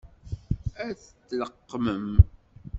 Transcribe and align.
Ad 0.87 0.95
t-tleqqmem? 0.99 2.09